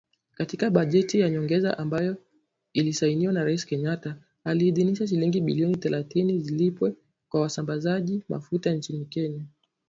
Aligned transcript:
Katika 0.35 0.69
bajeti 0.69 1.19
ya 1.19 1.29
nyongeza 1.29 1.77
ambayo 1.77 2.15
ilisainiwa 2.73 3.33
na 3.33 3.43
Rais 3.43 3.65
Kenyatta, 3.65 4.17
aliidhinisha 4.43 5.07
shilingi 5.07 5.41
bilioni 5.41 5.75
thelathini 5.77 6.39
zilipwe 6.39 6.93
kwa 7.29 7.41
wasambazaji 7.41 8.23
mafuta 8.29 8.71
nchini 8.73 9.05
Kenya. 9.05 9.43